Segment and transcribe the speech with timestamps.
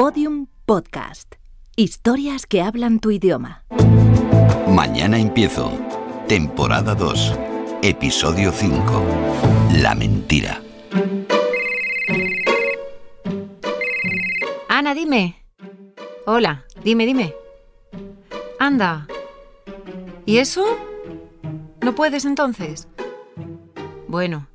[0.00, 1.34] Podium Podcast.
[1.76, 3.64] Historias que hablan tu idioma.
[4.66, 5.70] Mañana empiezo.
[6.26, 7.38] Temporada 2.
[7.82, 8.80] Episodio 5.
[9.82, 10.62] La mentira.
[14.70, 15.44] Ana, dime.
[16.24, 17.34] Hola, dime, dime.
[18.58, 19.06] Anda.
[20.24, 20.64] ¿Y eso?
[21.82, 22.88] ¿No puedes entonces?
[24.08, 24.48] Bueno.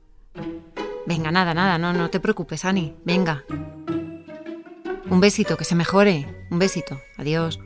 [1.05, 2.95] Venga, nada, nada, no, no te preocupes, Ani.
[3.05, 3.43] Venga.
[5.09, 6.27] Un besito, que se mejore.
[6.49, 7.01] Un besito.
[7.17, 7.59] Adiós.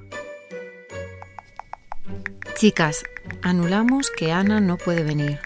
[2.56, 3.04] Chicas,
[3.42, 5.40] anulamos que Ana no puede venir,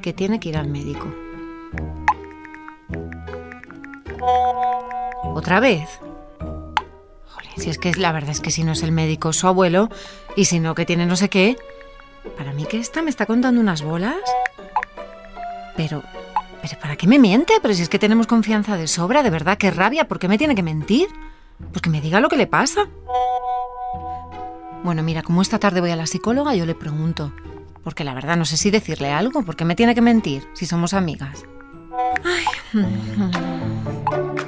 [0.00, 1.14] que tiene que ir al médico.
[5.22, 5.88] ¿Otra vez?
[7.26, 9.90] Jolín, si es que la verdad es que si no es el médico, su abuelo,
[10.34, 11.58] y si no que tiene no sé qué.
[12.38, 14.16] ¿Para mí que esta me está contando unas bolas?
[15.76, 16.02] Pero,
[16.62, 17.54] pero ¿para qué me miente?
[17.62, 20.38] Pero si es que tenemos confianza de sobra, de verdad, qué rabia, ¿por qué me
[20.38, 21.08] tiene que mentir?
[21.72, 22.88] Pues que me diga lo que le pasa.
[24.82, 27.32] Bueno, mira, como esta tarde voy a la psicóloga, yo le pregunto.
[27.84, 30.94] Porque la verdad no sé si decirle algo, porque me tiene que mentir si somos
[30.94, 31.44] amigas.
[32.24, 32.44] Ay.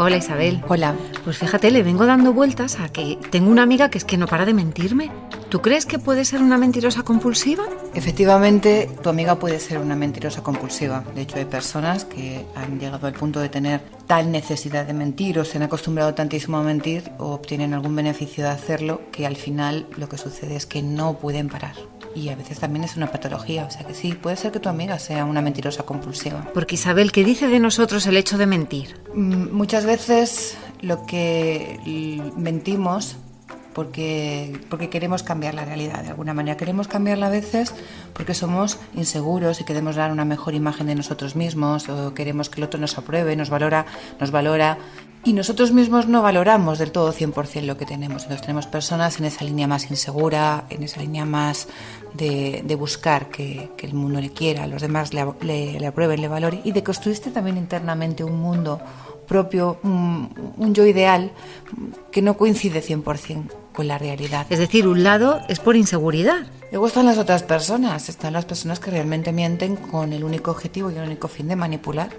[0.00, 0.62] Hola Isabel.
[0.68, 0.94] Hola.
[1.24, 4.28] Pues fíjate, le vengo dando vueltas a que tengo una amiga que es que no
[4.28, 5.10] para de mentirme.
[5.48, 7.64] ¿Tú crees que puede ser una mentirosa compulsiva?
[7.94, 11.04] Efectivamente, tu amiga puede ser una mentirosa compulsiva.
[11.14, 15.38] De hecho, hay personas que han llegado al punto de tener tal necesidad de mentir
[15.38, 19.36] o se han acostumbrado tantísimo a mentir o obtienen algún beneficio de hacerlo que al
[19.36, 21.76] final lo que sucede es que no pueden parar.
[22.14, 24.68] Y a veces también es una patología, o sea que sí, puede ser que tu
[24.68, 26.46] amiga sea una mentirosa compulsiva.
[26.52, 29.00] Porque Isabel, ¿qué dice de nosotros el hecho de mentir?
[29.14, 31.80] Mm, Muchas veces lo que
[32.36, 33.16] mentimos
[33.74, 36.56] porque, porque queremos cambiar la realidad de alguna manera.
[36.56, 37.74] Queremos cambiarla a veces
[38.12, 42.60] porque somos inseguros y queremos dar una mejor imagen de nosotros mismos o queremos que
[42.60, 43.86] el otro nos apruebe, nos valora,
[44.20, 44.78] nos valora.
[45.24, 48.22] Y nosotros mismos no valoramos del todo 100% lo que tenemos.
[48.22, 51.68] Entonces tenemos personas en esa línea más insegura, en esa línea más
[52.14, 56.28] de, buscar que, que el mundo le quiera, los demás le, le, le aprueben, le
[56.28, 58.80] valoren y de construirte también internamente un mundo
[59.28, 61.30] propio, un, un yo ideal
[62.10, 64.46] que no coincide 100% con la realidad.
[64.50, 66.46] Es decir, un lado es por inseguridad.
[66.72, 70.90] Luego están las otras personas, están las personas que realmente mienten con el único objetivo
[70.90, 72.10] y el único fin de manipular,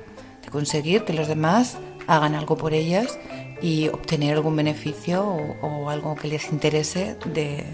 [0.44, 1.78] de conseguir que los demás
[2.08, 3.20] hagan algo por ellas
[3.62, 7.66] y obtener algún beneficio o, o algo que les interese de,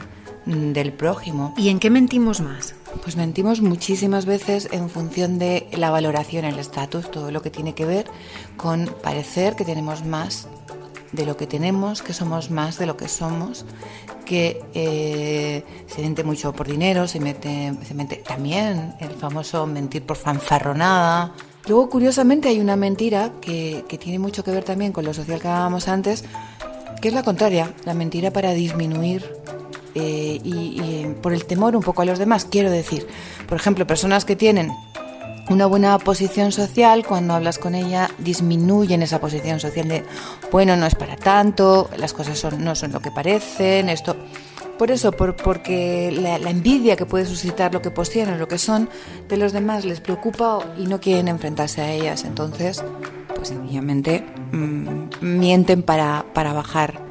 [0.45, 1.53] del prójimo.
[1.57, 2.75] ¿Y en qué mentimos más?
[3.01, 7.73] Pues mentimos muchísimas veces en función de la valoración, el estatus, todo lo que tiene
[7.73, 8.05] que ver
[8.57, 10.47] con parecer que tenemos más
[11.11, 13.65] de lo que tenemos, que somos más de lo que somos,
[14.25, 20.03] que eh, se miente mucho por dinero, se mete, se mete también el famoso mentir
[20.03, 21.33] por fanfarronada.
[21.67, 25.39] Luego, curiosamente, hay una mentira que, que tiene mucho que ver también con lo social
[25.39, 26.25] que hablábamos antes,
[27.01, 29.44] que es la contraria, la mentira para disminuir
[29.95, 32.45] eh, y, y por el temor un poco a los demás.
[32.45, 33.07] Quiero decir,
[33.47, 34.71] por ejemplo, personas que tienen
[35.49, 40.03] una buena posición social, cuando hablas con ella, disminuyen esa posición social de,
[40.51, 44.15] bueno, no es para tanto, las cosas son, no son lo que parecen, esto...
[44.77, 48.49] Por eso, por, porque la, la envidia que puede suscitar lo que poseen o lo
[48.49, 48.89] que son
[49.29, 52.25] de los demás les preocupa y no quieren enfrentarse a ellas.
[52.25, 52.83] Entonces,
[53.33, 57.04] pues sencillamente mm, mienten para, para bajar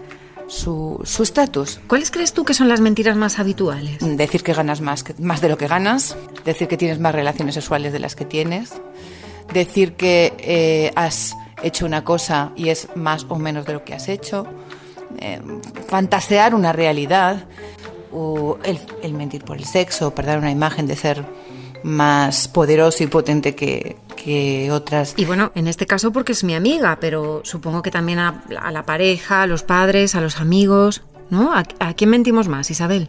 [0.54, 1.80] su su estatus.
[1.86, 3.98] ¿Cuáles crees tú que son las mentiras más habituales?
[4.00, 7.54] Decir que ganas más, que- más de lo que ganas, decir que tienes más relaciones
[7.54, 8.72] sexuales de las que tienes,
[9.52, 13.94] decir que eh, has hecho una cosa y es más o menos de lo que
[13.94, 14.46] has hecho,
[15.18, 15.40] eh,
[15.88, 17.46] fantasear una realidad,
[18.12, 21.24] o el, el mentir por el sexo, para dar una imagen de ser
[21.82, 25.14] más poderoso y potente que, que otras.
[25.16, 28.72] Y bueno, en este caso porque es mi amiga, pero supongo que también a, a
[28.72, 31.52] la pareja, a los padres, a los amigos, ¿no?
[31.52, 33.08] ¿A, a quién mentimos más, Isabel?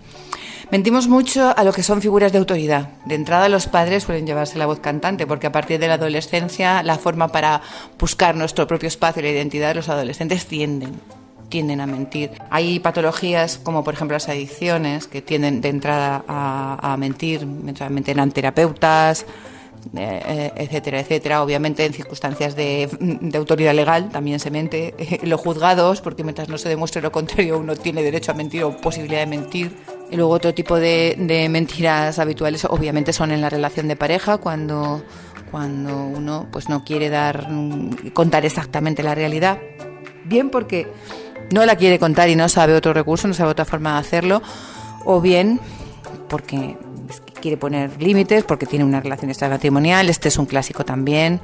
[0.71, 2.89] Mentimos mucho a lo que son figuras de autoridad.
[3.05, 6.81] De entrada los padres suelen llevarse la voz cantante porque a partir de la adolescencia
[6.81, 7.61] la forma para
[7.99, 10.99] buscar nuestro propio espacio y la identidad de los adolescentes tienden
[11.49, 12.31] tienden a mentir.
[12.49, 17.91] Hay patologías como por ejemplo las adicciones que tienden de entrada a, a mentir, mientras
[17.91, 19.27] mentirán terapeutas,
[19.95, 21.43] eh, eh, etcétera, etcétera.
[21.43, 22.89] Obviamente en circunstancias de,
[23.35, 24.93] autoridad legal también se mente.
[24.97, 28.63] En los juzgados, porque mientras no se demuestre lo contrario uno tiene derecho a mentir
[28.63, 29.75] o posibilidad de mentir.
[30.11, 34.37] Y luego otro tipo de, de mentiras habituales obviamente son en la relación de pareja,
[34.37, 35.03] cuando,
[35.51, 39.59] cuando uno pues no quiere dar mm, contar exactamente la realidad.
[40.25, 40.87] Bien porque
[41.51, 44.41] no la quiere contar y no sabe otro recurso, no sabe otra forma de hacerlo,
[45.05, 45.59] o bien
[46.27, 46.77] porque
[47.41, 51.41] quiere poner límites, porque tiene una relación extramatrimonial, este es un clásico también,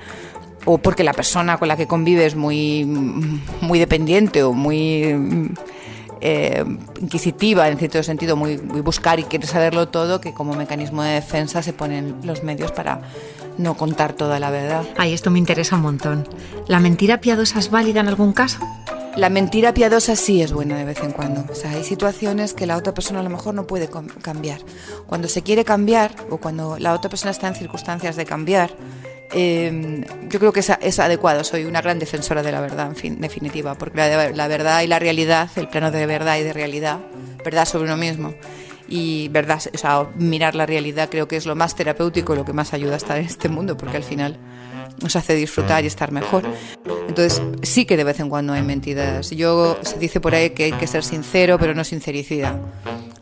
[0.66, 2.86] o porque la persona con la que convive es muy,
[3.62, 5.52] muy dependiente o muy
[6.22, 6.64] eh,
[7.02, 11.64] inquisitiva en cierto sentido, muy, buscar y quiere saberlo todo, que como mecanismo de defensa
[11.64, 13.02] se ponen los medios para
[13.58, 14.84] no contar toda la verdad.
[14.98, 16.28] Ay, esto me interesa un montón.
[16.68, 18.60] ¿La mentira piadosa es válida en algún caso?
[19.18, 21.44] La mentira piadosa sí es buena de vez en cuando.
[21.52, 23.90] O sea, hay situaciones que la otra persona a lo mejor no puede
[24.22, 24.60] cambiar.
[25.06, 28.72] Cuando se quiere cambiar o cuando la otra persona está en circunstancias de cambiar,
[29.34, 31.44] eh, yo creo que es, es, adecuado.
[31.44, 34.88] Soy una gran defensora de la verdad, en fin, definitiva, porque la, la verdad y
[34.88, 37.00] la realidad, el plano de verdad y de realidad,
[37.44, 38.34] verdad sobre uno mismo,
[38.88, 42.52] y verdad, o sea, mirar la realidad creo que es lo más terapéutico, lo que
[42.52, 44.38] más ayuda a estar en este mundo, porque al final
[45.02, 46.44] nos hace disfrutar y estar mejor.
[47.08, 49.30] Entonces, sí que de vez en cuando hay mentiras.
[49.32, 52.60] Yo, se dice por ahí que hay que ser sincero, pero no sincericida.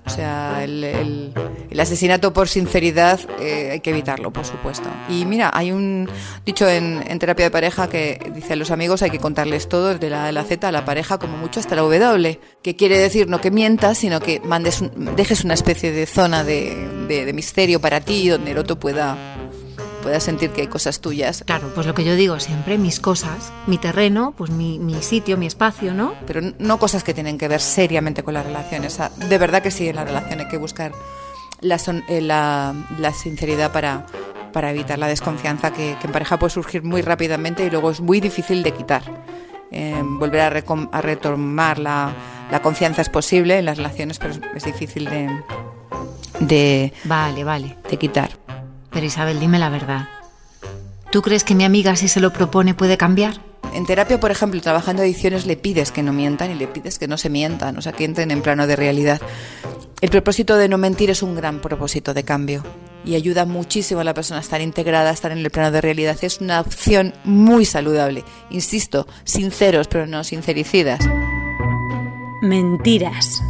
[0.06, 1.34] O sea, el, el,
[1.70, 4.90] el asesinato por sinceridad eh, hay que evitarlo, por supuesto.
[5.08, 6.10] Y mira, hay un
[6.44, 9.90] dicho en, en, terapia de pareja que dice a los amigos hay que contarles todo,
[9.90, 13.30] desde la, la Z a la pareja, como mucho hasta la W, que quiere decir
[13.30, 17.34] no que mientas, sino que mandes un, dejes una especie de zona de, de, de
[17.34, 19.16] misterio para ti, donde el otro pueda
[20.02, 21.44] puedas sentir que hay cosas tuyas.
[21.46, 25.38] Claro, pues lo que yo digo siempre, mis cosas, mi terreno, pues mi, mi sitio,
[25.38, 26.14] mi espacio, ¿no?
[26.26, 28.94] Pero no cosas que tienen que ver seriamente con las relaciones.
[28.94, 30.92] O sea, de verdad que sí, en la relación hay que buscar
[31.62, 34.06] la, son, eh, la, la sinceridad para,
[34.52, 38.02] para evitar la desconfianza que, que, en pareja puede surgir muy rápidamente y luego es
[38.02, 39.04] muy difícil de quitar.
[39.72, 40.48] Eh, volver a,
[40.92, 42.12] a retomar la,
[42.50, 45.30] la, confianza es posible en las relaciones, pero es, es difícil de,
[46.40, 47.78] de, vale, vale.
[47.90, 48.39] de quitar.
[48.92, 50.08] Pero Isabel, dime la verdad.
[51.12, 53.42] ¿Tú crees que mi amiga, si se lo propone, puede cambiar?
[53.74, 57.08] En terapia, por ejemplo, trabajando adicciones, le pides que no mientan y le pides que
[57.08, 59.22] no se mientan, o sea, que entren en plano de realidad.
[60.02, 62.64] El propósito de no mentir es un gran propósito de cambio
[63.04, 65.82] y ayuda muchísimo a la persona a estar integrada, a estar en el plano de
[65.82, 66.18] realidad.
[66.22, 68.24] Es una opción muy saludable.
[68.50, 71.00] Insisto, sinceros, pero no sincericidas.
[72.42, 73.42] Mentiras.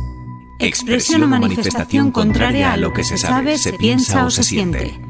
[0.60, 5.09] Expresión o manifestación contraria a lo que se sabe, se piensa o se siente.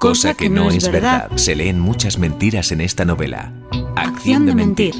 [0.00, 1.30] Cosa que no es verdad.
[1.36, 3.52] Se leen muchas mentiras en esta novela.
[3.96, 4.94] Acción de mentir.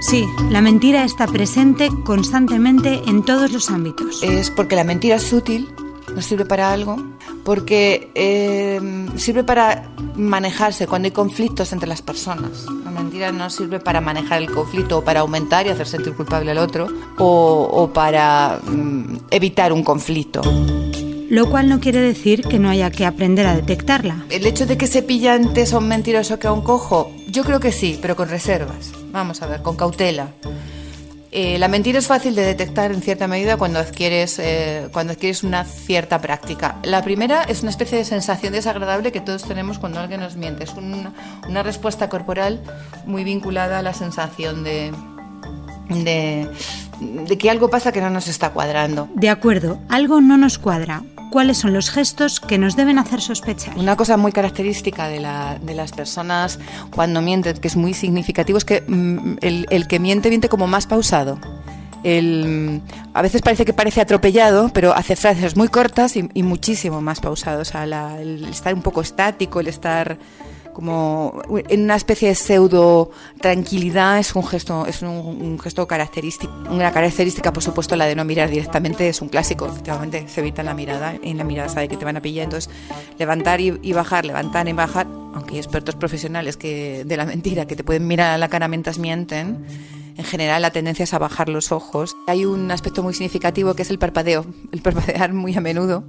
[0.00, 4.24] Sí, la mentira está presente constantemente en todos los ámbitos.
[4.24, 5.68] Es porque la mentira es sutil,
[6.12, 6.96] nos sirve para algo,
[7.44, 8.80] porque eh,
[9.14, 12.66] sirve para manejarse cuando hay conflictos entre las personas.
[12.84, 16.50] La mentira no sirve para manejar el conflicto o para aumentar y hacer sentir culpable
[16.50, 20.42] al otro o, o para mm, evitar un conflicto
[21.28, 24.24] lo cual no quiere decir que no haya que aprender a detectarla.
[24.30, 27.60] El hecho de que se pilla antes un mentiroso que a un cojo, yo creo
[27.60, 28.92] que sí, pero con reservas.
[29.12, 30.28] Vamos a ver, con cautela.
[31.32, 35.42] Eh, la mentira es fácil de detectar en cierta medida cuando adquieres, eh, cuando adquieres
[35.42, 36.76] una cierta práctica.
[36.82, 40.64] La primera es una especie de sensación desagradable que todos tenemos cuando alguien nos miente.
[40.64, 42.62] Es una respuesta corporal
[43.04, 44.92] muy vinculada a la sensación de,
[45.90, 46.48] de,
[47.00, 49.08] de que algo pasa que no nos está cuadrando.
[49.14, 51.02] De acuerdo, algo no nos cuadra.
[51.30, 53.76] ¿Cuáles son los gestos que nos deben hacer sospechar?
[53.76, 56.58] Una cosa muy característica de, la, de las personas
[56.94, 60.66] cuando mienten, que es muy significativo, es que mm, el, el, que miente miente como
[60.66, 61.38] más pausado.
[62.04, 62.80] El,
[63.12, 67.20] a veces parece que parece atropellado, pero hace frases muy cortas y, y muchísimo más
[67.20, 67.68] pausados.
[67.68, 70.16] O sea, la, el estar un poco estático, el estar
[70.76, 76.52] como en una especie de pseudo tranquilidad es un gesto es un, un, gesto característico
[76.70, 80.62] una característica por supuesto la de no mirar directamente es un clásico efectivamente se evita
[80.62, 82.70] la mirada en la mirada sabe que te van a pillar entonces
[83.18, 87.64] levantar y, y bajar levantar y bajar aunque hay expertos profesionales que de la mentira
[87.64, 89.64] que te pueden mirar a la cara mientras mienten
[90.18, 92.16] en general la tendencia es a bajar los ojos.
[92.26, 96.04] Hay un aspecto muy significativo que es el parpadeo, el parpadear muy a menudo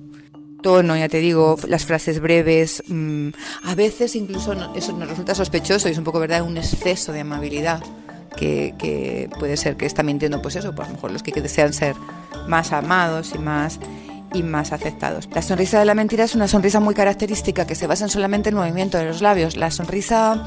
[0.61, 3.29] tono, ya te digo, las frases breves, mmm,
[3.63, 7.11] a veces incluso no, eso nos resulta sospechoso y es un poco verdad un exceso
[7.11, 7.81] de amabilidad
[8.37, 11.95] que, puede ser que está mintiendo, pues eso, pues lo mejor los que desean ser
[12.47, 13.79] más amados y más
[14.33, 15.29] y más aceptados.
[15.33, 18.49] La sonrisa de la mentira es una sonrisa muy característica que se basa en solamente
[18.49, 19.55] el movimiento de los labios.
[19.55, 20.45] La sonrisa,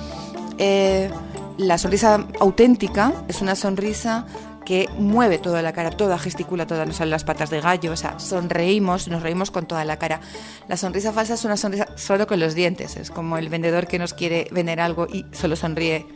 [0.58, 1.10] eh,
[1.56, 4.26] la sonrisa auténtica es una sonrisa
[4.64, 7.96] que mueve toda la cara, toda gesticula, todas nos salen las patas de gallo, o
[7.96, 10.20] sea, sonreímos, nos reímos con toda la cara.
[10.68, 13.98] La sonrisa falsa es una sonrisa solo con los dientes, es como el vendedor que
[13.98, 16.06] nos quiere vender algo y solo sonríe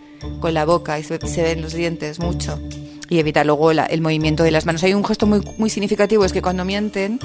[0.41, 2.59] con la boca y se, ven los dientes mucho
[3.09, 4.83] y evita luego el movimiento de las manos.
[4.83, 7.19] Hay un gesto muy, significativo, es que cuando mienten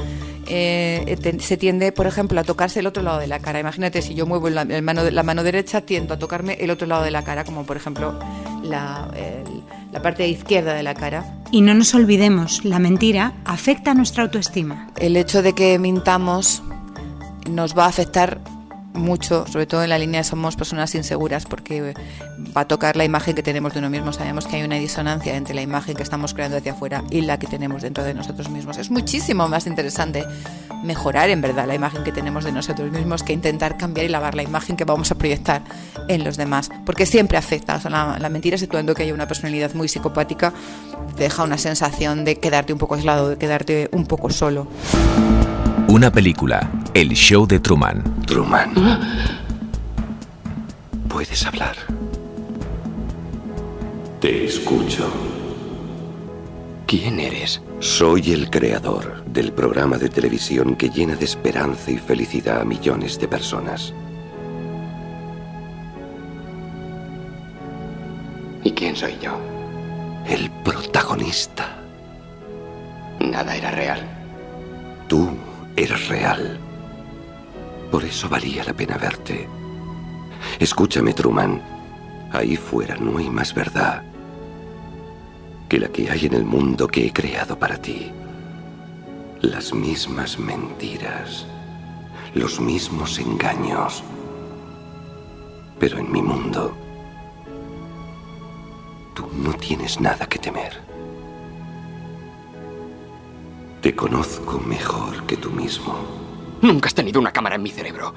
[0.48, 3.60] eh, se tiende, por ejemplo, a tocarse el otro lado de la cara.
[3.60, 7.24] Imagínate, si yo muevo la, mano, derecha, tiendo a tocarme el otro lado de la
[7.24, 8.20] cara, como por ejemplo
[8.64, 9.10] la,
[9.92, 11.26] la parte izquierda de la cara.
[11.52, 14.88] Y no nos olvidemos, la mentira afecta a nuestra autoestima.
[14.98, 16.62] El hecho de que mintamos
[17.50, 18.40] nos va a afectar
[18.94, 21.94] mucho, sobre todo en la línea somos personas inseguras, porque
[22.56, 24.14] va a tocar la imagen que tenemos de uno mismo.
[24.14, 27.38] Sabemos que hay una disonancia entre la imagen que estamos creando hacia afuera y la
[27.40, 28.78] que tenemos dentro de nosotros mismos.
[28.78, 30.26] Es muchísimo más interesante
[30.84, 34.36] mejorar en verdad la imagen que tenemos de nosotros mismos que intentar cambiar y lavar
[34.36, 35.62] la imagen que vamos a proyectar
[36.08, 37.80] en los demás, porque siempre afecta.
[37.90, 40.54] la, mentira, situando que hay una personalidad muy psicopática,
[41.18, 44.68] deja una sensación de quedarte un poco aislado, de quedarte un poco solo.
[45.90, 48.04] Una película, El show de Truman.
[48.28, 48.76] Truman.
[51.08, 51.76] Puedes hablar.
[54.22, 55.12] Te escucho.
[56.86, 57.64] ¿Quién eres?
[57.80, 63.20] Soy el creador del programa de televisión que llena de esperanza y felicidad a millones
[63.20, 63.92] de personas.
[68.64, 69.40] ¿Y quién soy yo?
[70.28, 71.80] El protagonista.
[73.20, 74.08] Nada era real.
[75.08, 75.32] Tú
[75.84, 76.60] eres real.
[77.92, 79.48] Por eso valía la pena verte.
[80.60, 81.62] Escúchame, Truman.
[82.32, 84.04] Ahí fuera no hay más verdad
[85.70, 88.12] que la que hay en el mundo que he creado para ti.
[89.42, 91.46] Las mismas mentiras,
[92.34, 94.04] los mismos engaños.
[95.80, 96.76] Pero en mi mundo,
[99.14, 100.89] tú no tienes nada que temer.
[103.82, 105.96] Te conozco mejor que tú mismo.
[106.62, 108.14] Nunca has tenido una cámara en mi cerebro.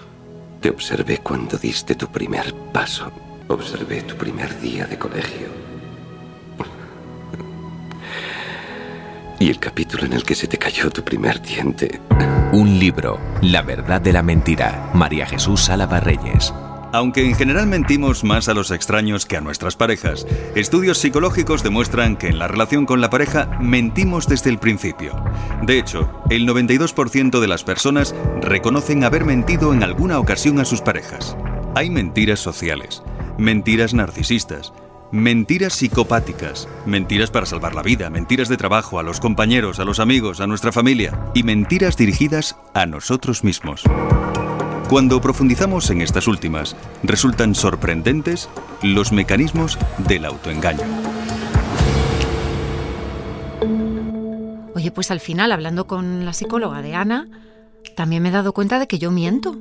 [0.61, 3.13] Te observé cuando diste tu primer paso.
[3.49, 5.49] Observé tu primer día de colegio.
[9.39, 12.01] Y el capítulo en el que se te cayó tu primer diente.
[12.53, 14.91] Un libro, La verdad de la mentira.
[14.95, 16.53] María Jesús Álava Reyes.
[16.93, 22.17] Aunque en general mentimos más a los extraños que a nuestras parejas, estudios psicológicos demuestran
[22.17, 25.15] que en la relación con la pareja mentimos desde el principio.
[25.63, 30.83] De hecho, el 92% de las personas reconocen haber mentido en alguna ocasión a sus
[30.83, 31.35] parejas.
[31.75, 33.03] Hay mentiras sociales,
[33.39, 34.75] mentiras narcisistas,
[35.13, 39.99] mentiras psicopáticas, mentiras para salvar la vida, mentiras de trabajo, a los compañeros, a los
[39.99, 43.83] amigos, a nuestra familia y mentiras dirigidas a nosotros mismos.
[44.89, 48.49] Cuando profundizamos en estas últimas, resultan sorprendentes
[48.83, 50.85] los mecanismos del autoengaño.
[54.75, 57.29] Oye, pues al final, hablando con la psicóloga de Ana,
[57.97, 59.57] también me he dado cuenta de que yo miento.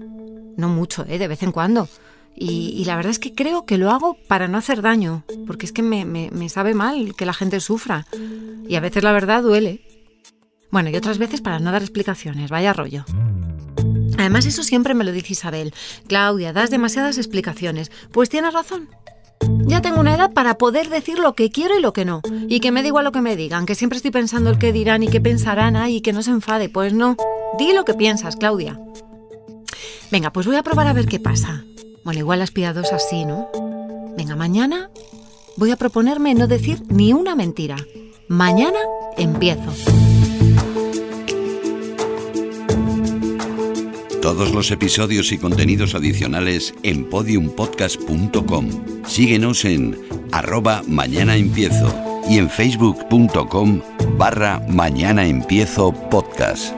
[0.58, 1.18] No mucho, ¿eh?
[1.18, 1.88] de vez en cuando.
[2.36, 5.72] Y, la verdad es que creo que lo hago para no hacer daño, porque es
[5.72, 8.06] que me, me sabe mal que la gente sufra.
[8.68, 9.82] Y a veces la verdad duele.
[10.72, 13.06] Bueno, y otras veces para no dar explicaciones, vaya rollo.
[14.18, 15.74] Además, eso siempre me lo dice Isabel.
[16.08, 17.92] Claudia, das demasiadas explicaciones.
[18.12, 18.90] Pues tienes razón.
[19.66, 22.22] Ya tengo una edad para poder decir lo que quiero y lo que no.
[22.48, 24.72] Y que me da igual lo que me digan, que siempre estoy pensando el qué
[24.72, 26.70] dirán y qué pensarán, ay, y que no se enfade.
[26.70, 27.16] Pues no.
[27.58, 28.80] Di lo que piensas, Claudia.
[30.12, 31.64] Venga, pues voy a probar a ver qué pasa.
[32.04, 33.50] Bueno, igual las piados así, ¿no?
[34.18, 34.90] Venga, mañana
[35.58, 37.78] voy a proponerme no decir ni una mentira.
[38.28, 38.80] Mañana
[39.18, 39.72] empiezo.
[44.32, 48.70] Todos los episodios y contenidos adicionales en podiumpodcast.com.
[49.06, 50.00] Síguenos en
[50.32, 51.94] arroba mañana empiezo
[52.30, 53.82] y en facebook.com
[54.18, 56.74] barra mañana empiezo podcast.